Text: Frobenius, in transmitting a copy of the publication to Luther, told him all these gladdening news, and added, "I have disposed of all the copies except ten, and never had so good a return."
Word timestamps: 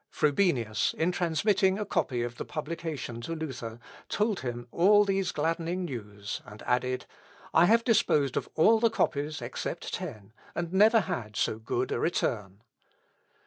Frobenius, 0.09 0.95
in 0.95 1.11
transmitting 1.11 1.77
a 1.77 1.85
copy 1.85 2.23
of 2.23 2.37
the 2.37 2.43
publication 2.43 3.21
to 3.21 3.35
Luther, 3.35 3.79
told 4.09 4.39
him 4.39 4.67
all 4.71 5.05
these 5.05 5.31
gladdening 5.31 5.85
news, 5.85 6.41
and 6.43 6.63
added, 6.63 7.05
"I 7.53 7.65
have 7.65 7.83
disposed 7.83 8.35
of 8.35 8.49
all 8.55 8.79
the 8.79 8.89
copies 8.89 9.43
except 9.43 9.93
ten, 9.93 10.33
and 10.55 10.73
never 10.73 11.01
had 11.01 11.35
so 11.35 11.59
good 11.59 11.91
a 11.91 11.99
return." 11.99 12.61